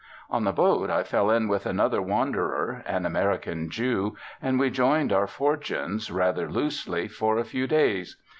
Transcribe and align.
On 0.31 0.45
the 0.45 0.51
boat 0.51 0.89
I 0.89 1.03
fell 1.03 1.29
in 1.29 1.47
with 1.47 1.67
another 1.67 2.01
wanderer, 2.01 2.81
an 2.87 3.05
American 3.05 3.69
Jew, 3.69 4.15
and 4.41 4.59
we 4.59 4.71
joined 4.71 5.13
our 5.13 5.27
fortunes, 5.27 6.09
rather 6.11 6.49
loosely, 6.49 7.07
for 7.07 7.37
a 7.37 7.43
few 7.45 7.67
days. 7.67 8.17